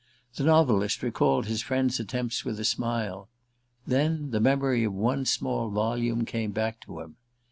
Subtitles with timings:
[0.33, 3.29] The novelist recalled his friend's attempts with a smile;
[3.85, 7.17] then the memory of one small volume came back to him.